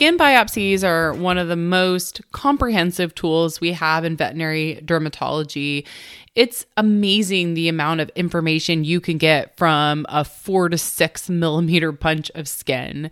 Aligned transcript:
Skin 0.00 0.16
biopsies 0.16 0.82
are 0.82 1.12
one 1.12 1.36
of 1.36 1.48
the 1.48 1.56
most 1.56 2.22
comprehensive 2.32 3.14
tools 3.14 3.60
we 3.60 3.72
have 3.72 4.02
in 4.02 4.16
veterinary 4.16 4.80
dermatology. 4.82 5.86
It's 6.34 6.64
amazing 6.78 7.52
the 7.52 7.68
amount 7.68 8.00
of 8.00 8.08
information 8.16 8.82
you 8.82 8.98
can 8.98 9.18
get 9.18 9.54
from 9.58 10.06
a 10.08 10.24
four 10.24 10.70
to 10.70 10.78
six 10.78 11.28
millimeter 11.28 11.92
punch 11.92 12.30
of 12.34 12.48
skin. 12.48 13.10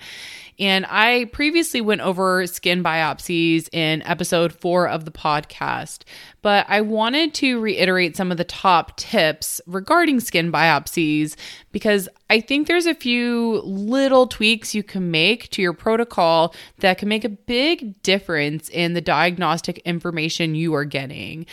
And 0.58 0.86
I 0.88 1.26
previously 1.26 1.80
went 1.80 2.00
over 2.00 2.46
skin 2.46 2.82
biopsies 2.82 3.68
in 3.72 4.02
episode 4.02 4.52
four 4.52 4.88
of 4.88 5.04
the 5.04 5.12
podcast, 5.12 6.04
but 6.42 6.64
I 6.68 6.80
wanted 6.80 7.34
to 7.34 7.60
reiterate 7.60 8.16
some 8.16 8.32
of 8.32 8.38
the 8.38 8.44
top 8.44 8.96
tips 8.96 9.60
regarding 9.66 10.20
skin 10.20 10.50
biopsies 10.50 11.36
because 11.78 12.08
I 12.28 12.40
think 12.40 12.66
there's 12.66 12.86
a 12.86 12.94
few 12.94 13.60
little 13.62 14.26
tweaks 14.26 14.74
you 14.74 14.82
can 14.82 15.12
make 15.12 15.48
to 15.50 15.62
your 15.62 15.72
protocol 15.72 16.52
that 16.78 16.98
can 16.98 17.08
make 17.08 17.24
a 17.24 17.28
big 17.28 18.02
difference 18.02 18.68
in 18.68 18.94
the 18.94 19.00
diagnostic 19.00 19.78
information 19.78 20.56
you 20.56 20.74
are 20.74 20.84
getting. 20.84 21.46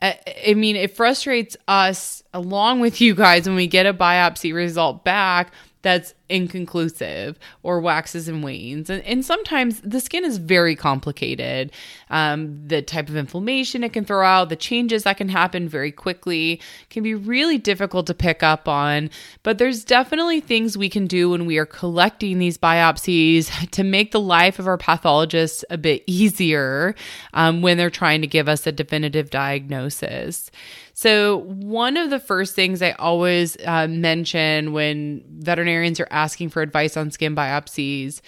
I 0.00 0.54
mean, 0.56 0.76
it 0.76 0.96
frustrates 0.96 1.58
us 1.68 2.22
along 2.32 2.80
with 2.80 3.02
you 3.02 3.14
guys 3.14 3.46
when 3.46 3.56
we 3.56 3.66
get 3.66 3.84
a 3.84 3.92
biopsy 3.92 4.54
result 4.54 5.04
back 5.04 5.52
that's 5.86 6.14
inconclusive 6.28 7.38
or 7.62 7.78
waxes 7.78 8.26
and 8.26 8.42
wanes. 8.42 8.90
And, 8.90 9.02
and 9.04 9.24
sometimes 9.24 9.80
the 9.82 10.00
skin 10.00 10.24
is 10.24 10.38
very 10.38 10.74
complicated. 10.74 11.70
Um, 12.10 12.66
the 12.66 12.82
type 12.82 13.08
of 13.08 13.16
inflammation 13.16 13.84
it 13.84 13.92
can 13.92 14.04
throw 14.04 14.26
out, 14.26 14.48
the 14.48 14.56
changes 14.56 15.04
that 15.04 15.16
can 15.16 15.28
happen 15.28 15.68
very 15.68 15.92
quickly 15.92 16.60
can 16.90 17.04
be 17.04 17.14
really 17.14 17.56
difficult 17.56 18.08
to 18.08 18.14
pick 18.14 18.42
up 18.42 18.66
on. 18.66 19.10
But 19.44 19.58
there's 19.58 19.65
definitely 19.84 20.40
things 20.40 20.76
we 20.76 20.88
can 20.88 21.06
do 21.06 21.30
when 21.30 21.46
we 21.46 21.58
are 21.58 21.66
collecting 21.66 22.38
these 22.38 22.58
biopsies 22.58 23.70
to 23.70 23.84
make 23.84 24.12
the 24.12 24.20
life 24.20 24.58
of 24.58 24.66
our 24.66 24.78
pathologists 24.78 25.64
a 25.70 25.78
bit 25.78 26.02
easier 26.06 26.94
um, 27.34 27.62
when 27.62 27.76
they're 27.76 27.90
trying 27.90 28.20
to 28.20 28.26
give 28.26 28.48
us 28.48 28.66
a 28.66 28.72
definitive 28.72 29.30
diagnosis. 29.30 30.50
So, 30.94 31.38
one 31.46 31.96
of 31.96 32.10
the 32.10 32.18
first 32.18 32.54
things 32.54 32.80
I 32.80 32.92
always 32.92 33.56
uh, 33.66 33.86
mention 33.86 34.72
when 34.72 35.22
veterinarians 35.38 36.00
are 36.00 36.08
asking 36.10 36.50
for 36.50 36.62
advice 36.62 36.96
on 36.96 37.10
skin 37.10 37.36
biopsies 37.36 38.20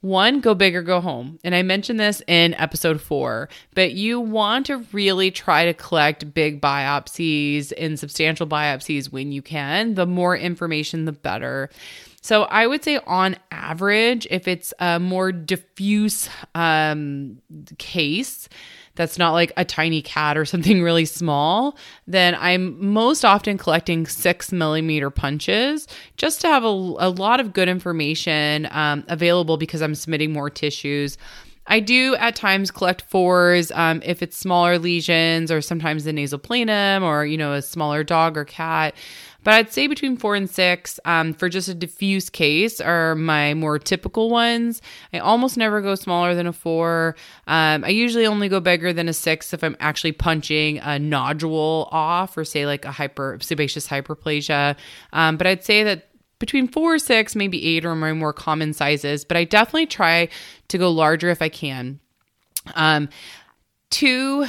one, 0.00 0.40
go 0.40 0.54
big 0.54 0.74
or 0.74 0.82
go 0.82 1.00
home. 1.00 1.38
And 1.44 1.54
I 1.54 1.62
mentioned 1.62 2.00
this 2.00 2.22
in 2.26 2.54
episode 2.54 3.00
four, 3.00 3.48
but 3.74 3.92
you 3.92 4.20
want 4.20 4.66
to 4.66 4.78
really 4.92 5.30
try 5.30 5.66
to 5.66 5.74
collect 5.74 6.32
big 6.32 6.60
biopsies 6.60 7.72
and 7.76 7.98
substantial 7.98 8.46
biopsies 8.46 9.12
when 9.12 9.30
you 9.32 9.42
can. 9.42 9.94
The 9.94 10.06
more 10.06 10.36
information, 10.36 11.04
the 11.04 11.12
better. 11.12 11.70
So 12.22 12.44
I 12.44 12.66
would 12.66 12.84
say 12.84 12.98
on 13.06 13.36
average, 13.50 14.26
if 14.30 14.46
it's 14.48 14.72
a 14.78 14.98
more 15.00 15.32
diffuse 15.32 16.28
um, 16.54 17.40
case, 17.78 18.48
that's 19.00 19.16
not 19.16 19.32
like 19.32 19.50
a 19.56 19.64
tiny 19.64 20.02
cat 20.02 20.36
or 20.36 20.44
something 20.44 20.82
really 20.90 21.06
small, 21.06 21.74
then 22.06 22.36
I'm 22.38 22.92
most 22.92 23.24
often 23.24 23.56
collecting 23.56 24.06
six 24.06 24.52
millimeter 24.52 25.08
punches 25.08 25.88
just 26.18 26.42
to 26.42 26.48
have 26.48 26.64
a, 26.64 26.66
a 26.66 27.08
lot 27.08 27.40
of 27.40 27.54
good 27.54 27.66
information 27.66 28.68
um, 28.72 29.02
available 29.08 29.56
because 29.56 29.80
I'm 29.80 29.94
submitting 29.94 30.34
more 30.34 30.50
tissues. 30.50 31.16
I 31.66 31.80
do 31.80 32.14
at 32.16 32.36
times 32.36 32.70
collect 32.70 33.00
fours 33.02 33.72
um, 33.72 34.02
if 34.04 34.22
it's 34.22 34.36
smaller 34.36 34.78
lesions 34.78 35.50
or 35.50 35.62
sometimes 35.62 36.04
the 36.04 36.12
nasal 36.12 36.38
planum 36.38 37.02
or, 37.02 37.24
you 37.24 37.38
know, 37.38 37.54
a 37.54 37.62
smaller 37.62 38.04
dog 38.04 38.36
or 38.36 38.44
cat. 38.44 38.94
But 39.42 39.54
I'd 39.54 39.72
say 39.72 39.86
between 39.86 40.16
four 40.16 40.34
and 40.34 40.48
six 40.48 41.00
um, 41.04 41.32
for 41.32 41.48
just 41.48 41.68
a 41.68 41.74
diffuse 41.74 42.28
case 42.28 42.80
are 42.80 43.14
my 43.14 43.54
more 43.54 43.78
typical 43.78 44.30
ones. 44.30 44.82
I 45.12 45.18
almost 45.18 45.56
never 45.56 45.80
go 45.80 45.94
smaller 45.94 46.34
than 46.34 46.46
a 46.46 46.52
four. 46.52 47.16
Um, 47.46 47.84
I 47.84 47.88
usually 47.88 48.26
only 48.26 48.48
go 48.48 48.60
bigger 48.60 48.92
than 48.92 49.08
a 49.08 49.12
six 49.12 49.52
if 49.52 49.62
I'm 49.62 49.76
actually 49.80 50.12
punching 50.12 50.78
a 50.78 50.98
nodule 50.98 51.88
off 51.90 52.36
or 52.36 52.44
say 52.44 52.66
like 52.66 52.84
a 52.84 52.92
hyper 52.92 53.38
sebaceous 53.40 53.88
hyperplasia. 53.88 54.76
Um, 55.12 55.36
but 55.36 55.46
I'd 55.46 55.64
say 55.64 55.82
that 55.84 56.08
between 56.38 56.68
four 56.68 56.94
or 56.94 56.98
six, 56.98 57.36
maybe 57.36 57.64
eight 57.76 57.84
are 57.84 57.94
my 57.94 58.12
more 58.12 58.32
common 58.32 58.72
sizes, 58.72 59.24
but 59.24 59.36
I 59.36 59.44
definitely 59.44 59.86
try 59.86 60.28
to 60.68 60.78
go 60.78 60.90
larger 60.90 61.28
if 61.28 61.42
I 61.42 61.48
can. 61.48 62.00
Um, 62.74 63.08
two 63.90 64.46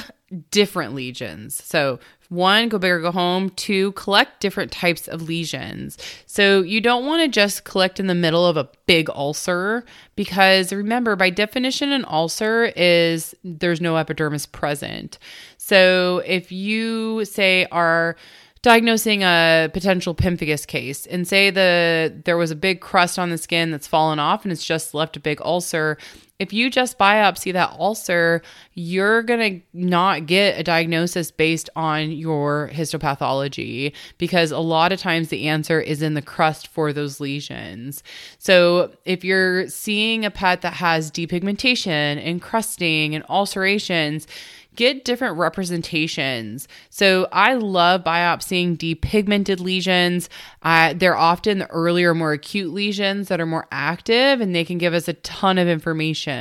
different 0.50 0.94
lesions. 0.94 1.62
So 1.62 1.98
one, 2.28 2.70
go 2.70 2.78
big 2.78 2.90
or 2.90 3.00
go 3.00 3.12
home. 3.12 3.50
Two, 3.50 3.92
collect 3.92 4.40
different 4.40 4.72
types 4.72 5.06
of 5.06 5.22
lesions. 5.22 5.98
So 6.26 6.62
you 6.62 6.80
don't 6.80 7.04
want 7.04 7.22
to 7.22 7.28
just 7.28 7.64
collect 7.64 8.00
in 8.00 8.06
the 8.06 8.14
middle 8.14 8.46
of 8.46 8.56
a 8.56 8.68
big 8.86 9.10
ulcer 9.10 9.84
because 10.16 10.72
remember, 10.72 11.14
by 11.14 11.28
definition, 11.28 11.92
an 11.92 12.06
ulcer 12.08 12.72
is 12.74 13.34
there's 13.44 13.82
no 13.82 13.96
epidermis 13.96 14.46
present. 14.46 15.18
So 15.58 16.22
if 16.24 16.50
you 16.50 17.24
say 17.26 17.66
are 17.70 18.16
diagnosing 18.62 19.24
a 19.24 19.68
potential 19.72 20.14
pemphigus 20.14 20.66
case 20.66 21.04
and 21.06 21.26
say 21.26 21.50
the 21.50 22.14
there 22.24 22.36
was 22.36 22.52
a 22.52 22.56
big 22.56 22.80
crust 22.80 23.18
on 23.18 23.30
the 23.30 23.36
skin 23.38 23.72
that's 23.72 23.88
fallen 23.88 24.20
off 24.20 24.44
and 24.44 24.52
it's 24.52 24.64
just 24.64 24.94
left 24.94 25.16
a 25.16 25.20
big 25.20 25.40
ulcer 25.42 25.98
if 26.42 26.52
you 26.52 26.70
just 26.70 26.98
biopsy 26.98 27.52
that 27.52 27.70
ulcer, 27.78 28.42
you're 28.74 29.22
going 29.22 29.60
to 29.60 29.66
not 29.72 30.26
get 30.26 30.58
a 30.58 30.64
diagnosis 30.64 31.30
based 31.30 31.70
on 31.76 32.10
your 32.10 32.68
histopathology 32.72 33.92
because 34.18 34.50
a 34.50 34.58
lot 34.58 34.90
of 34.90 34.98
times 34.98 35.28
the 35.28 35.46
answer 35.46 35.80
is 35.80 36.02
in 36.02 36.14
the 36.14 36.20
crust 36.20 36.66
for 36.66 36.92
those 36.92 37.20
lesions. 37.20 38.02
So, 38.38 38.90
if 39.04 39.24
you're 39.24 39.68
seeing 39.68 40.24
a 40.24 40.32
pet 40.32 40.62
that 40.62 40.74
has 40.74 41.12
depigmentation, 41.12 42.20
encrusting, 42.24 43.14
and 43.14 43.24
ulcerations, 43.30 44.26
get 44.74 45.04
different 45.04 45.36
representations. 45.36 46.66
So 46.90 47.28
I 47.32 47.54
love 47.54 48.04
biopsying 48.04 48.78
depigmented 48.78 49.60
lesions. 49.60 50.28
Uh, 50.62 50.94
they're 50.94 51.16
often 51.16 51.58
the 51.58 51.70
earlier, 51.70 52.14
more 52.14 52.32
acute 52.32 52.72
lesions 52.72 53.28
that 53.28 53.40
are 53.40 53.46
more 53.46 53.66
active 53.70 54.40
and 54.40 54.54
they 54.54 54.64
can 54.64 54.78
give 54.78 54.94
us 54.94 55.08
a 55.08 55.14
ton 55.14 55.58
of 55.58 55.68
information. 55.68 56.31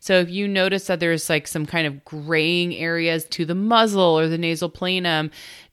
So 0.00 0.14
if 0.20 0.30
you 0.30 0.48
notice 0.48 0.86
that 0.86 1.00
there's 1.00 1.28
like 1.28 1.46
some 1.46 1.66
kind 1.66 1.86
of 1.86 2.04
graying 2.04 2.74
areas 2.74 3.24
to 3.26 3.44
the 3.44 3.54
muzzle 3.54 4.18
or 4.18 4.28
the 4.28 4.38
nasal 4.38 4.70
planum, 4.70 5.30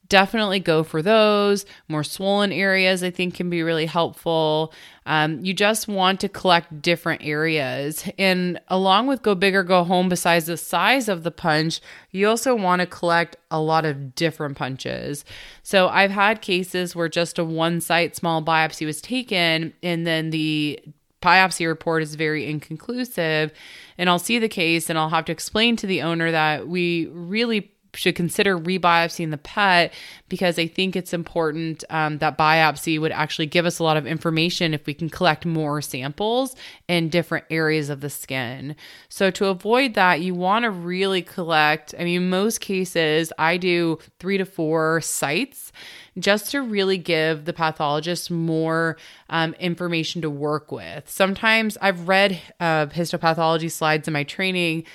definitely 0.07 0.59
go 0.59 0.83
for 0.83 1.01
those. 1.01 1.65
More 1.87 2.03
swollen 2.03 2.51
areas, 2.51 3.03
I 3.03 3.09
think, 3.09 3.33
can 3.33 3.49
be 3.49 3.63
really 3.63 3.85
helpful. 3.85 4.73
Um, 5.05 5.43
you 5.43 5.53
just 5.53 5.87
want 5.87 6.19
to 6.19 6.29
collect 6.29 6.81
different 6.81 7.23
areas. 7.23 8.07
And 8.17 8.59
along 8.67 9.07
with 9.07 9.21
go 9.21 9.35
big 9.35 9.55
or 9.55 9.63
go 9.63 9.83
home, 9.83 10.09
besides 10.09 10.45
the 10.45 10.57
size 10.57 11.09
of 11.09 11.23
the 11.23 11.31
punch, 11.31 11.81
you 12.11 12.27
also 12.27 12.55
want 12.55 12.81
to 12.81 12.85
collect 12.85 13.35
a 13.51 13.59
lot 13.59 13.85
of 13.85 14.15
different 14.15 14.57
punches. 14.57 15.25
So 15.63 15.87
I've 15.87 16.11
had 16.11 16.41
cases 16.41 16.95
where 16.95 17.09
just 17.09 17.39
a 17.39 17.43
one 17.43 17.81
site 17.81 18.15
small 18.15 18.43
biopsy 18.43 18.85
was 18.85 19.01
taken, 19.01 19.73
and 19.81 20.05
then 20.05 20.29
the 20.29 20.79
biopsy 21.25 21.67
report 21.67 22.03
is 22.03 22.15
very 22.15 22.45
inconclusive 22.45 23.51
and 23.97 24.09
I'll 24.09 24.19
see 24.19 24.37
the 24.37 24.49
case 24.49 24.89
and 24.89 24.99
I'll 24.99 25.09
have 25.09 25.25
to 25.25 25.31
explain 25.31 25.75
to 25.77 25.87
the 25.87 26.03
owner 26.03 26.31
that 26.31 26.67
we 26.67 27.07
really 27.07 27.71
should 27.95 28.15
consider 28.15 28.57
rebiopsying 28.57 29.31
the 29.31 29.37
pet 29.37 29.93
because 30.29 30.57
I 30.59 30.67
think 30.67 30.95
it's 30.95 31.13
important 31.13 31.83
um, 31.89 32.17
that 32.19 32.37
biopsy 32.37 32.99
would 32.99 33.11
actually 33.11 33.45
give 33.45 33.65
us 33.65 33.79
a 33.79 33.83
lot 33.83 33.97
of 33.97 34.07
information 34.07 34.73
if 34.73 34.85
we 34.85 34.93
can 34.93 35.09
collect 35.09 35.45
more 35.45 35.81
samples 35.81 36.55
in 36.87 37.09
different 37.09 37.45
areas 37.49 37.89
of 37.89 38.01
the 38.01 38.09
skin. 38.09 38.75
So, 39.09 39.31
to 39.31 39.47
avoid 39.47 39.93
that, 39.93 40.21
you 40.21 40.33
want 40.35 40.63
to 40.63 40.71
really 40.71 41.21
collect. 41.21 41.93
I 41.99 42.03
mean, 42.03 42.29
most 42.29 42.61
cases, 42.61 43.31
I 43.37 43.57
do 43.57 43.99
three 44.19 44.37
to 44.37 44.45
four 44.45 45.01
sites 45.01 45.71
just 46.17 46.51
to 46.51 46.61
really 46.61 46.97
give 46.97 47.45
the 47.45 47.53
pathologist 47.53 48.31
more 48.31 48.97
um, 49.29 49.53
information 49.55 50.21
to 50.21 50.29
work 50.29 50.71
with. 50.71 51.09
Sometimes 51.09 51.77
I've 51.81 52.07
read 52.07 52.39
uh, 52.59 52.87
histopathology 52.87 53.71
slides 53.71 54.07
in 54.07 54.13
my 54.13 54.23
training 54.23 54.85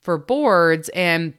for 0.00 0.16
boards 0.16 0.88
and 0.90 1.34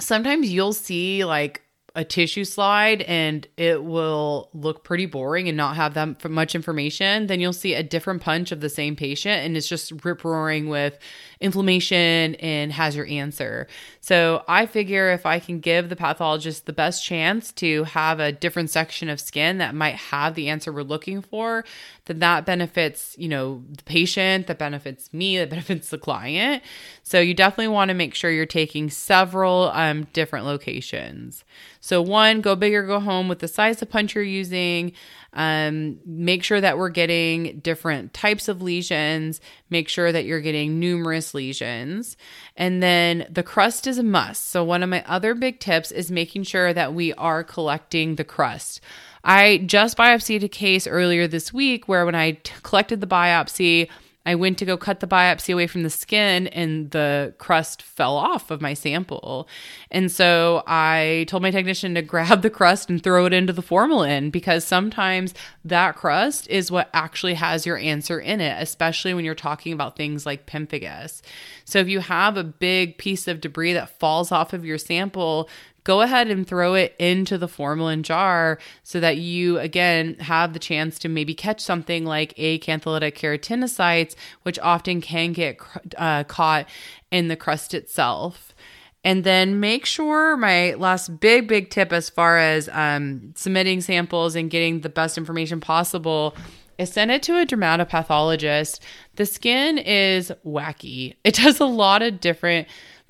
sometimes 0.00 0.50
you'll 0.52 0.72
see 0.72 1.24
like 1.24 1.62
a 1.98 2.04
tissue 2.04 2.44
slide 2.44 3.02
and 3.02 3.48
it 3.56 3.82
will 3.82 4.50
look 4.54 4.84
pretty 4.84 5.04
boring 5.04 5.48
and 5.48 5.56
not 5.56 5.74
have 5.74 5.94
that 5.94 6.30
much 6.30 6.54
information, 6.54 7.26
then 7.26 7.40
you'll 7.40 7.52
see 7.52 7.74
a 7.74 7.82
different 7.82 8.22
punch 8.22 8.52
of 8.52 8.60
the 8.60 8.68
same 8.68 8.94
patient 8.94 9.44
and 9.44 9.56
it's 9.56 9.68
just 9.68 9.92
rip 10.04 10.22
roaring 10.22 10.68
with 10.68 10.96
inflammation 11.40 12.36
and 12.36 12.70
has 12.70 12.94
your 12.94 13.06
answer. 13.06 13.66
So 14.00 14.44
I 14.46 14.66
figure 14.66 15.10
if 15.10 15.26
I 15.26 15.40
can 15.40 15.58
give 15.58 15.88
the 15.88 15.96
pathologist 15.96 16.66
the 16.66 16.72
best 16.72 17.04
chance 17.04 17.50
to 17.54 17.82
have 17.82 18.20
a 18.20 18.30
different 18.30 18.70
section 18.70 19.08
of 19.08 19.20
skin 19.20 19.58
that 19.58 19.74
might 19.74 19.96
have 19.96 20.36
the 20.36 20.50
answer 20.50 20.72
we're 20.72 20.82
looking 20.82 21.20
for, 21.20 21.64
then 22.04 22.20
that 22.20 22.46
benefits, 22.46 23.16
you 23.18 23.28
know, 23.28 23.64
the 23.70 23.82
patient, 23.82 24.46
that 24.46 24.58
benefits 24.58 25.12
me, 25.12 25.36
that 25.38 25.50
benefits 25.50 25.90
the 25.90 25.98
client. 25.98 26.62
So 27.02 27.18
you 27.20 27.34
definitely 27.34 27.68
want 27.68 27.88
to 27.88 27.94
make 27.94 28.14
sure 28.14 28.30
you're 28.30 28.46
taking 28.46 28.88
several 28.88 29.70
um, 29.74 30.04
different 30.12 30.46
locations. 30.46 31.44
So 31.88 32.02
one, 32.02 32.42
go 32.42 32.54
big 32.54 32.74
or 32.74 32.82
go 32.82 33.00
home 33.00 33.28
with 33.28 33.38
the 33.38 33.48
size 33.48 33.80
of 33.80 33.88
punch 33.88 34.14
you're 34.14 34.22
using. 34.22 34.92
Um, 35.32 36.00
make 36.04 36.44
sure 36.44 36.60
that 36.60 36.76
we're 36.76 36.90
getting 36.90 37.60
different 37.60 38.12
types 38.12 38.46
of 38.46 38.60
lesions. 38.60 39.40
Make 39.70 39.88
sure 39.88 40.12
that 40.12 40.26
you're 40.26 40.42
getting 40.42 40.78
numerous 40.78 41.32
lesions. 41.32 42.18
And 42.58 42.82
then 42.82 43.26
the 43.30 43.42
crust 43.42 43.86
is 43.86 43.96
a 43.96 44.02
must. 44.02 44.50
So, 44.50 44.62
one 44.64 44.82
of 44.82 44.90
my 44.90 45.02
other 45.06 45.34
big 45.34 45.60
tips 45.60 45.90
is 45.90 46.10
making 46.10 46.42
sure 46.42 46.74
that 46.74 46.92
we 46.92 47.14
are 47.14 47.42
collecting 47.42 48.16
the 48.16 48.24
crust. 48.24 48.82
I 49.24 49.56
just 49.64 49.96
biopsied 49.96 50.42
a 50.42 50.48
case 50.48 50.86
earlier 50.86 51.26
this 51.26 51.54
week 51.54 51.88
where 51.88 52.04
when 52.04 52.14
I 52.14 52.32
t- 52.32 52.52
collected 52.64 53.00
the 53.00 53.06
biopsy, 53.06 53.88
I 54.28 54.34
went 54.34 54.58
to 54.58 54.66
go 54.66 54.76
cut 54.76 55.00
the 55.00 55.06
biopsy 55.06 55.54
away 55.54 55.66
from 55.66 55.84
the 55.84 55.88
skin 55.90 56.48
and 56.48 56.90
the 56.90 57.32
crust 57.38 57.80
fell 57.80 58.14
off 58.14 58.50
of 58.50 58.60
my 58.60 58.74
sample. 58.74 59.48
And 59.90 60.12
so 60.12 60.62
I 60.66 61.24
told 61.28 61.42
my 61.42 61.50
technician 61.50 61.94
to 61.94 62.02
grab 62.02 62.42
the 62.42 62.50
crust 62.50 62.90
and 62.90 63.02
throw 63.02 63.24
it 63.24 63.32
into 63.32 63.54
the 63.54 63.62
formalin 63.62 64.28
because 64.28 64.64
sometimes 64.64 65.32
that 65.64 65.96
crust 65.96 66.46
is 66.48 66.70
what 66.70 66.90
actually 66.92 67.34
has 67.34 67.64
your 67.64 67.78
answer 67.78 68.20
in 68.20 68.42
it, 68.42 68.60
especially 68.60 69.14
when 69.14 69.24
you're 69.24 69.34
talking 69.34 69.72
about 69.72 69.96
things 69.96 70.26
like 70.26 70.44
pemphigus. 70.44 71.22
So 71.64 71.78
if 71.78 71.88
you 71.88 72.00
have 72.00 72.36
a 72.36 72.44
big 72.44 72.98
piece 72.98 73.28
of 73.28 73.40
debris 73.40 73.72
that 73.72 73.98
falls 73.98 74.30
off 74.30 74.52
of 74.52 74.62
your 74.62 74.76
sample, 74.76 75.48
go 75.88 76.02
ahead 76.02 76.28
and 76.28 76.46
throw 76.46 76.74
it 76.74 76.94
into 76.98 77.38
the 77.38 77.48
formalin 77.48 78.02
jar 78.02 78.58
so 78.82 79.00
that 79.00 79.16
you, 79.16 79.58
again, 79.58 80.14
have 80.16 80.52
the 80.52 80.58
chance 80.58 80.98
to 80.98 81.08
maybe 81.08 81.34
catch 81.34 81.62
something 81.62 82.04
like 82.04 82.36
acantholytic 82.36 83.14
keratinocytes, 83.14 84.14
which 84.42 84.58
often 84.58 85.00
can 85.00 85.32
get 85.32 85.58
uh, 85.96 86.24
caught 86.24 86.68
in 87.10 87.28
the 87.28 87.36
crust 87.36 87.72
itself. 87.72 88.54
And 89.02 89.24
then 89.24 89.60
make 89.60 89.86
sure 89.86 90.36
my 90.36 90.74
last 90.74 91.20
big, 91.20 91.48
big 91.48 91.70
tip 91.70 91.90
as 91.90 92.10
far 92.10 92.36
as 92.36 92.68
um, 92.70 93.32
submitting 93.34 93.80
samples 93.80 94.36
and 94.36 94.50
getting 94.50 94.82
the 94.82 94.90
best 94.90 95.16
information 95.16 95.58
possible 95.58 96.36
is 96.76 96.92
send 96.92 97.10
it 97.10 97.22
to 97.22 97.40
a 97.40 97.46
dermatopathologist. 97.46 98.80
The 99.16 99.24
skin 99.24 99.78
is 99.78 100.30
wacky, 100.44 101.14
it 101.24 101.34
does 101.34 101.60
a 101.60 101.64
lot 101.64 102.02
of 102.02 102.20
different 102.20 102.68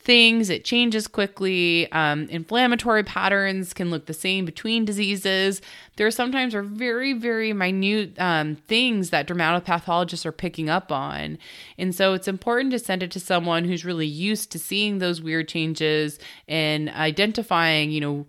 things. 0.08 0.49
It 0.49 0.64
changes 0.64 1.06
quickly. 1.06 1.93
Um, 1.93 2.28
inflammatory 2.31 3.05
patterns 3.05 3.75
can 3.75 3.90
look 3.90 4.06
the 4.06 4.14
same 4.14 4.46
between 4.46 4.87
diseases. 4.87 5.60
There 5.96 6.10
sometimes 6.10 6.55
are 6.55 6.62
very, 6.62 7.12
very 7.12 7.52
minute 7.52 8.19
um, 8.19 8.56
things 8.56 9.10
that 9.10 9.28
dermatopathologists 9.28 10.25
are 10.25 10.32
picking 10.32 10.70
up 10.70 10.90
on. 10.90 11.37
And 11.76 11.94
so 11.94 12.14
it's 12.14 12.26
important 12.26 12.70
to 12.70 12.78
send 12.78 13.02
it 13.02 13.10
to 13.10 13.20
someone 13.20 13.66
who's 13.66 13.84
really 13.84 14.06
used 14.06 14.50
to 14.52 14.58
seeing 14.58 14.96
those 14.96 15.20
weird 15.20 15.46
changes 15.46 16.19
and 16.49 16.88
identifying, 16.88 17.90
you 17.90 18.00
know, 18.00 18.26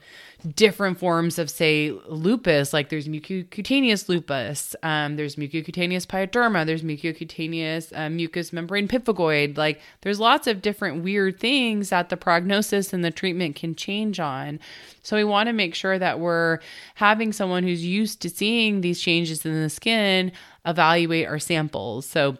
different 0.56 0.98
forms 0.98 1.38
of, 1.38 1.50
say, 1.50 1.92
lupus. 2.08 2.74
Like 2.74 2.90
there's 2.90 3.08
mucocutaneous 3.08 4.08
lupus, 4.08 4.76
um, 4.84 5.16
there's 5.16 5.36
mucocutaneous 5.36 6.06
pyoderma, 6.06 6.66
there's 6.66 6.84
mucocutaneous 6.84 7.92
uh, 7.98 8.10
mucous 8.10 8.54
membrane 8.54 8.88
pemphigoid. 8.88 9.58
Like 9.58 9.82
there's 10.02 10.20
lots 10.20 10.48
of 10.48 10.62
different 10.62 11.04
weird 11.04 11.40
things 11.40 11.90
that 11.90 12.10
the 12.10 12.18
prognosis 12.18 12.94
and 12.94 13.04
the 13.04 13.12
treatment 13.12 13.56
can 13.56 13.76
change 13.76 14.20
on. 14.20 14.60
So 15.04 15.16
we 15.16 15.24
want 15.24 15.48
to 15.48 15.54
make 15.54 15.76
sure 15.76 16.00
that 16.00 16.20
we're 16.20 16.60
having 16.96 17.34
someone 17.34 17.64
who's 17.64 17.86
used 17.86 18.22
to 18.22 18.30
seeing 18.30 18.82
these 18.82 19.02
changes 19.02 19.46
in 19.46 19.62
the 19.62 19.70
skin 19.70 20.32
evaluate 20.66 21.28
our 21.28 21.40
samples. 21.40 22.06
So 22.06 22.38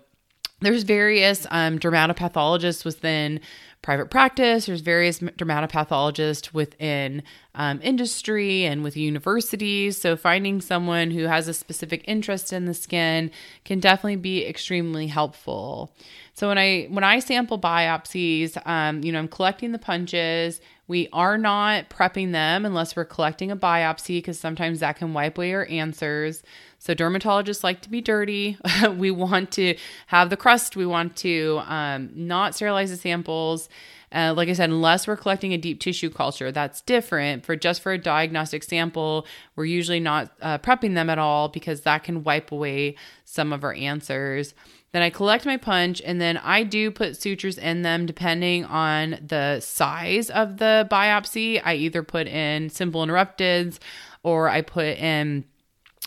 there's 0.62 0.84
various 0.84 1.48
um, 1.50 1.80
dermatopathologists 1.80 2.86
within 2.86 3.40
private 3.82 4.10
practice. 4.10 4.66
There's 4.66 4.82
various 4.82 5.20
dermatopathologists 5.20 6.54
within 6.54 7.24
um, 7.56 7.80
industry 7.82 8.66
and 8.66 8.84
with 8.84 8.98
universities. 8.98 9.98
So 9.98 10.18
finding 10.18 10.60
someone 10.60 11.12
who 11.12 11.24
has 11.24 11.48
a 11.48 11.54
specific 11.54 12.04
interest 12.06 12.52
in 12.52 12.66
the 12.66 12.74
skin 12.74 13.32
can 13.64 13.80
definitely 13.80 14.18
be 14.18 14.46
extremely 14.46 15.08
helpful. 15.08 15.94
So 16.34 16.50
when 16.50 16.58
I 16.58 16.86
when 16.90 17.04
I 17.04 17.20
sample 17.20 17.60
biopsies, 17.60 18.58
um, 18.68 19.04
you 19.04 19.12
know, 19.12 19.20
I'm 19.20 19.28
collecting 19.28 19.72
the 19.72 19.80
punches. 19.80 20.62
We 20.90 21.08
are 21.14 21.38
not 21.38 21.92
prepping 21.92 22.32
them 22.32 22.66
unless 22.66 22.96
we're 22.96 23.06
collecting 23.06 23.52
a 23.52 23.56
biopsy 23.56 24.18
because 24.18 24.40
sometimes 24.40 24.80
that 24.80 24.98
can 24.98 25.14
wipe 25.14 25.38
away 25.38 25.54
our 25.54 25.68
answers. 25.68 26.42
So 26.80 26.96
dermatologists 26.96 27.64
like 27.64 27.82
to 27.82 27.90
be 27.92 28.02
dirty. 28.02 28.58
we 28.98 29.12
want 29.12 29.52
to 29.52 29.78
have 30.08 30.32
the 30.32 30.36
crust. 30.36 30.76
We 30.76 30.88
want 30.88 31.16
to 31.18 31.62
um, 31.66 32.10
not 32.16 32.56
sterilize 32.56 32.90
the 32.90 32.98
samples. 32.98 33.70
Uh, 34.12 34.34
like 34.36 34.50
I 34.50 34.54
said, 34.54 34.70
unless 34.70 35.08
we're 35.08 35.16
collecting 35.16 35.54
a 35.54 35.58
deep 35.58 35.80
tissue 35.80 36.10
culture, 36.10 36.52
that's 36.52 36.82
different. 36.82 37.46
For 37.46 37.56
just 37.56 37.82
for 37.82 37.92
a 37.92 37.98
diagnostic 37.98 38.64
sample, 38.64 39.28
we're 39.56 39.66
usually 39.66 40.00
not 40.00 40.32
uh, 40.42 40.58
prepping 40.58 40.96
them 40.96 41.10
at 41.10 41.20
all 41.20 41.50
because 41.50 41.82
that 41.82 42.04
can 42.04 42.24
wipe 42.24 42.52
away 42.52 42.96
some 43.26 43.54
of 43.54 43.64
our 43.64 43.74
answers. 43.74 44.54
Then 44.92 45.04
I 45.04 45.12
collect 45.12 45.46
my 45.46 45.58
punch 45.58 46.02
and 46.04 46.20
then 46.20 46.38
I 46.38 46.64
do 46.64 46.90
put 46.90 47.16
sutures 47.16 47.58
in 47.60 47.84
them 47.84 48.06
depending 48.08 48.66
on 48.66 49.20
the 49.26 49.60
size 49.60 50.32
of 50.32 50.58
the 50.58 50.88
biopsy. 50.90 51.62
I 51.64 51.76
either 51.76 52.02
put 52.02 52.28
in 52.28 52.70
simple 52.70 53.06
interrupteds 53.06 53.78
or 54.24 54.50
I 54.50 54.62
put 54.62 54.98
in 54.98 55.46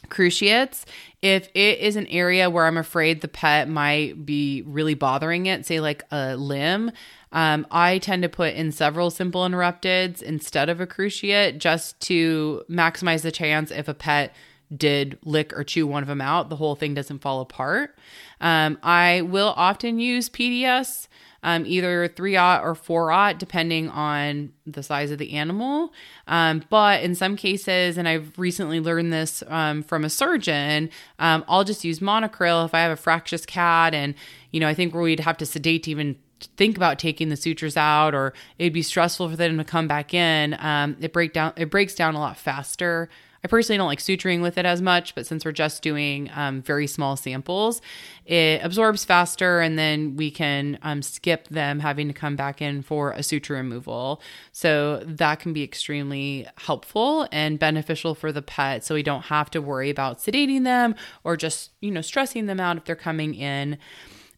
cruciates 0.09 0.85
if 1.23 1.49
it 1.55 1.79
is 1.79 1.97
an 1.97 2.07
area 2.09 2.51
where 2.51 2.67
i'm 2.67 2.77
afraid 2.77 3.21
the 3.21 3.29
pet 3.29 3.69
might 3.69 4.25
be 4.27 4.63
really 4.67 4.95
bothering 4.95 5.47
it 5.47 5.65
say 5.65 5.81
like 5.81 6.03
a 6.11 6.37
limb 6.37 6.91
um, 7.33 7.67
i 7.71 7.99
tend 7.99 8.23
to 8.23 8.29
put 8.29 8.55
in 8.55 8.73
several 8.73 9.11
simple 9.11 9.43
interrupteds 9.43 10.23
instead 10.23 10.69
of 10.69 10.81
a 10.81 10.87
cruciate 10.87 11.59
just 11.59 11.99
to 12.01 12.63
maximize 12.69 13.23
the 13.23 13.33
chance 13.33 13.71
if 13.71 13.89
a 13.89 13.95
pet 13.95 14.35
did 14.75 15.19
lick 15.25 15.53
or 15.57 15.65
chew 15.65 15.87
one 15.87 16.03
of 16.03 16.09
them 16.09 16.21
out 16.21 16.49
the 16.49 16.57
whole 16.57 16.75
thing 16.75 16.95
doesn't 16.95 17.19
fall 17.19 17.41
apart. 17.41 17.95
Um, 18.41 18.79
i 18.83 19.23
will 19.23 19.55
often 19.57 19.99
use 19.99 20.29
pds 20.29 21.09
um, 21.43 21.65
either 21.67 22.09
three 22.09 22.37
aught 22.37 22.63
or 22.63 22.75
four 22.75 23.11
aught, 23.11 23.39
depending 23.39 23.89
on 23.89 24.53
the 24.67 24.83
size 24.83 25.11
of 25.11 25.19
the 25.19 25.33
animal. 25.33 25.93
Um, 26.27 26.63
but 26.71 27.03
in 27.03 27.15
some 27.15 27.37
cases, 27.37 27.99
and 27.99 28.09
I've 28.09 28.39
recently 28.39 28.81
learned 28.81 29.13
this 29.13 29.43
um, 29.49 29.83
from 29.83 30.05
a 30.05 30.11
surgeon, 30.11 30.91
um, 31.19 31.45
I'll 31.49 31.65
just 31.65 31.85
use 31.85 32.01
monocryl 32.01 32.65
if 32.65 32.75
I 32.75 32.81
have 32.81 32.93
a 32.93 32.97
fractious 32.97 33.45
cat, 33.45 33.95
and 33.95 34.15
you 34.51 34.61
know 34.61 34.69
I 34.69 34.75
think 34.75 34.95
where 34.95 35.03
we'd 35.03 35.21
have 35.21 35.39
to 35.39 35.47
sedate 35.47 35.85
to 35.85 35.91
even 35.91 36.17
think 36.57 36.77
about 36.77 36.99
taking 36.99 37.29
the 37.29 37.37
sutures 37.37 37.77
out 37.77 38.17
or 38.17 38.33
it'd 38.59 38.73
be 38.73 38.83
stressful 38.83 39.29
for 39.29 39.37
them 39.37 39.59
to 39.59 39.65
come 39.65 39.87
back 39.87 40.13
in. 40.13 40.57
Um, 40.59 40.97
it 41.01 41.13
break 41.13 41.33
down 41.33 41.53
it 41.57 41.71
breaks 41.71 41.95
down 41.95 42.15
a 42.15 42.19
lot 42.19 42.37
faster 42.37 43.09
I 43.45 43.49
personally 43.49 43.77
don't 43.79 43.89
like 43.89 43.99
suturing 43.99 44.41
with 44.41 44.57
it 44.57 44.65
as 44.65 44.81
much, 44.81 45.17
but 45.17 45.27
since 45.27 45.45
we're 45.45 45.51
just 45.51 45.83
doing 45.83 46.31
um, 46.35 46.63
very 46.63 46.87
small 46.87 47.17
samples, 47.17 47.83
it 48.25 48.61
absorbs 48.63 49.05
faster 49.05 49.61
and 49.61 49.77
then 49.77 50.15
we 50.15 50.31
can 50.31 50.79
um, 50.83 51.03
skip 51.03 51.49
them 51.49 51.81
having 51.81 52.07
to 52.07 52.15
come 52.15 52.37
back 52.37 52.63
in 52.63 52.83
for 52.83 53.11
a 53.11 53.23
suture 53.23 53.55
removal. 53.55 54.23
So 54.53 55.03
that 55.05 55.41
can 55.41 55.53
be 55.53 55.65
extremely 55.65 56.47
helpful 56.57 57.27
and 57.33 57.59
beneficial 57.59 58.15
for 58.15 58.31
the 58.31 58.43
pet. 58.43 58.85
So 58.85 58.95
we 58.95 59.03
don't 59.03 59.25
have 59.25 59.51
to 59.51 59.61
worry 59.61 59.91
about 59.91 60.19
sedating 60.19 60.63
them 60.63 60.95
or 61.25 61.37
just, 61.37 61.73
you 61.81 61.91
know, 61.91 62.01
stressing 62.01 62.47
them 62.47 62.61
out 62.61 62.77
if 62.77 62.85
they're 62.85 62.95
coming 62.95 63.35
in. 63.35 63.77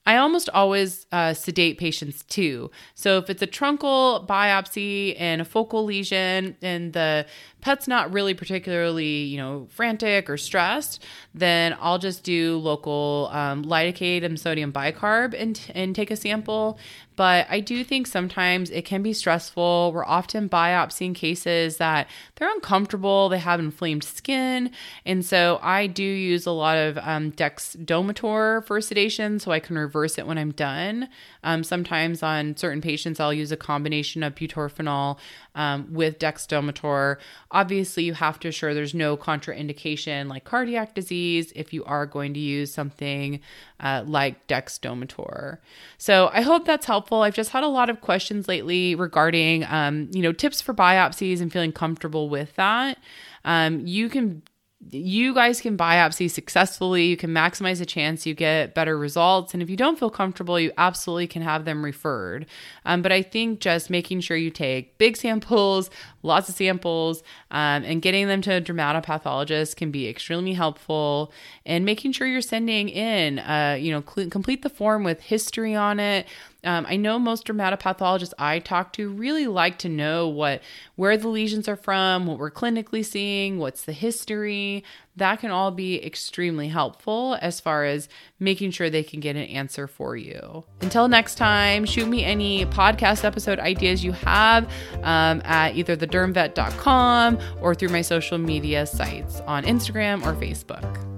I 0.07 0.19
almost 0.19 0.51
always 0.51 1.07
uh, 1.13 1.33
sedate 1.33 1.79
patients 1.79 2.25
too. 2.25 2.71
So 2.95 3.17
if 3.19 3.31
it's 3.31 3.41
a 3.41 3.47
truncal 3.47 4.27
biopsy 4.27 5.17
and 5.19 5.41
a 5.41 5.47
focal 5.47 5.85
lesion 5.85 6.57
and 6.61 6.93
the 6.93 7.27
pet's 7.65 7.89
not 7.89 8.13
really 8.13 8.35
particularly, 8.35 9.23
you 9.23 9.39
know, 9.39 9.67
frantic 9.71 10.29
or 10.29 10.37
stressed, 10.37 11.03
then 11.35 11.75
I'll 11.81 11.99
just 11.99 12.23
do 12.23 12.59
local 12.59 13.31
um, 13.33 13.65
lidocaine 13.65 14.23
and 14.23 14.39
sodium 14.39 14.71
bicarb 14.71 15.35
and, 15.37 15.59
and 15.75 15.97
take 15.97 16.11
a 16.11 16.17
sample. 16.17 16.79
But 17.17 17.47
I 17.49 17.61
do 17.61 17.85
think 17.85 18.07
sometimes 18.07 18.71
it 18.71 18.85
can 18.85 19.03
be 19.03 19.13
stressful. 19.13 19.93
We're 19.95 20.05
often 20.05 20.49
biopsying 20.49 21.15
cases 21.15 21.77
that 21.77 22.09
they're 22.35 22.53
uncomfortable, 22.53 23.29
they 23.29 23.39
have 23.39 23.61
inflamed 23.61 24.05
skin. 24.05 24.71
And 25.07 25.25
so 25.25 25.59
I 25.63 25.87
do 25.87 26.03
use 26.03 26.45
a 26.45 26.51
lot 26.51 26.77
of 26.77 26.99
um, 26.99 27.33
dexdomitor 27.33 28.67
for 28.67 28.81
sedation 28.81 29.39
so 29.39 29.53
I 29.53 29.61
can 29.61 29.79
reverse 29.79 30.19
it 30.19 30.27
when 30.27 30.39
I'm 30.39 30.51
done. 30.51 31.09
Um, 31.45 31.63
sometimes 31.63 32.23
on 32.23 32.57
certain 32.57 32.81
patients, 32.81 33.21
I'll 33.21 33.33
use 33.33 33.53
a 33.53 33.57
combination 33.57 34.23
of 34.23 34.35
butorphanol 34.35 35.19
um, 35.55 35.93
with 35.93 36.19
dexdomitor. 36.19 37.17
Obviously, 37.55 38.03
you 38.03 38.15
have 38.15 38.39
to 38.41 38.49
assure 38.49 38.75
there's 38.75 38.95
no 38.95 39.17
contraindication 39.17 40.29
like 40.29 40.45
cardiac 40.45 40.95
disease 40.95 41.53
if 41.55 41.73
you 41.73 41.85
are 41.85 42.05
going 42.05 42.35
to 42.35 42.41
use 42.41 42.75
something 42.75 43.41
uh, 43.79 44.03
like 44.07 44.47
Dexdomitor. 44.49 45.59
So 45.97 46.31
I 46.33 46.41
hope 46.41 46.67
that's 46.67 46.87
helpful. 46.87 47.23
I've 47.23 47.35
just 47.35 47.51
had 47.51 47.63
a 47.63 47.69
lot 47.69 47.89
of 47.89 48.01
questions 48.01 48.49
lately 48.49 48.97
regarding, 48.97 49.65
um, 49.65 50.11
you 50.13 50.21
know, 50.21 50.33
tips 50.33 50.61
for 50.61 50.75
biopsies 50.75 51.41
and 51.41 51.53
feeling 51.53 51.73
comfortable 51.73 52.29
with 52.29 52.57
that. 52.57 52.99
Um, 53.45 53.87
you 53.87 54.09
can 54.09 54.43
you 54.91 55.35
guys 55.35 55.61
can 55.61 55.77
biopsy 55.77 56.31
successfully. 56.31 57.07
You 57.07 57.17
can 57.17 57.31
maximize 57.31 57.79
the 57.79 57.87
chance 57.87 58.27
you 58.27 58.35
get 58.35 58.75
better 58.75 58.99
results. 58.99 59.55
And 59.55 59.63
if 59.63 59.71
you 59.71 59.77
don't 59.77 59.99
feel 59.99 60.11
comfortable, 60.11 60.59
you 60.59 60.73
absolutely 60.77 61.27
can 61.27 61.43
have 61.43 61.65
them 61.65 61.85
referred. 61.85 62.47
Um, 62.85 63.03
but 63.03 63.13
I 63.13 63.23
think 63.23 63.61
just 63.61 63.91
making 63.91 64.21
sure 64.21 64.37
you 64.37 64.51
take 64.51 64.99
big 64.99 65.17
samples, 65.17 65.91
lots 66.23 66.49
of 66.49 66.55
samples, 66.55 67.23
um, 67.51 67.85
and 67.85 68.03
getting 68.03 68.29
them 68.29 68.43
to 68.43 68.55
a 68.55 68.61
dermatopathologist 68.61 69.77
can 69.77 69.91
be 69.91 70.09
extremely 70.09 70.53
helpful. 70.53 71.33
And 71.65 71.85
making 71.85 72.13
sure 72.13 72.27
you're 72.27 72.41
sending 72.41 72.89
in, 72.89 73.39
uh, 73.39 73.79
you 73.81 73.93
know, 73.93 74.03
cl- 74.03 74.31
complete 74.31 74.63
the 74.63 74.71
form 74.71 75.05
with 75.05 75.21
history 75.21 75.75
on 75.75 75.99
it. 76.01 76.27
Um, 76.65 76.87
I 76.89 76.97
know 76.97 77.19
most 77.19 77.47
dermatopathologists 77.47 78.33
I 78.39 78.59
talk 78.59 78.93
to 78.95 79.11
really 79.11 79.47
like 79.47 79.79
to 79.79 79.89
know 79.89 80.29
what 80.29 80.63
where 80.97 81.17
the 81.17 81.29
lesions 81.29 81.69
are 81.69 81.77
from, 81.77 82.27
what 82.27 82.39
we're 82.39 82.51
clinically 82.51 83.05
seeing, 83.05 83.59
what's 83.59 83.85
the 83.85 83.93
history. 83.93 84.85
That 85.17 85.41
can 85.41 85.51
all 85.51 85.71
be 85.71 86.05
extremely 86.05 86.69
helpful 86.69 87.39
as 87.41 87.61
far 87.61 87.85
as 87.85 88.09
making 88.41 88.73
sure 88.73 88.91
they 88.91 89.05
can 89.05 89.21
get 89.21 89.37
an 89.37 89.45
answer 89.45 89.87
for 89.87 90.17
you. 90.17 90.65
Until 90.81 91.07
next 91.07 91.37
time, 91.37 91.85
shoot 91.85 92.09
me 92.09 92.25
any 92.25 92.67
podcast 92.67 93.25
episode 93.25 93.61
ideas 93.61 94.05
you 94.05 94.13
have 94.13 94.65
um, 95.03 95.41
at 95.45 95.77
either 95.77 95.97
thedermvet.com 95.97 97.39
or 97.61 97.75
through 97.75 97.91
my 97.91 98.03
social 98.03 98.39
media 98.39 98.87
sites 98.87 99.41
on 99.41 99.65
Instagram 99.65 100.25
or 100.27 100.35
Facebook. 100.35 101.14